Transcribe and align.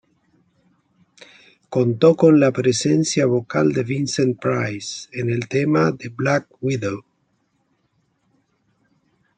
Contó 1.69 2.15
con 2.15 2.39
la 2.39 2.51
presencia 2.51 3.27
vocal 3.27 3.71
de 3.71 3.83
Vincent 3.83 4.39
Price 4.41 5.07
en 5.11 5.29
el 5.29 5.47
tema 5.47 5.95
"The 5.95 6.09
Black 6.09 6.47
Widow". 6.59 7.05